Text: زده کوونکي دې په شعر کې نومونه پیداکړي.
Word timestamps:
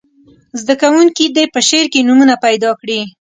زده 0.61 0.75
کوونکي 0.81 1.25
دې 1.35 1.43
په 1.53 1.59
شعر 1.67 1.85
کې 1.93 2.05
نومونه 2.07 2.35
پیداکړي. 2.45 2.99